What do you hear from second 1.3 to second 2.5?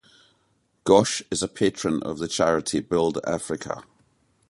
a patron of the